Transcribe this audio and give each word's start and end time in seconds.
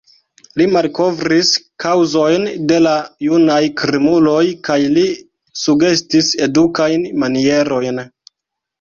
Li 0.59 0.65
malkovris 0.75 1.51
kaŭzojn 1.83 2.47
de 2.73 2.79
la 2.87 2.95
junaj 3.27 3.59
krimuloj 3.83 4.43
kaj 4.71 4.81
li 4.97 5.07
sugestis 5.69 6.35
edukajn 6.51 7.09
manierojn. 7.25 8.07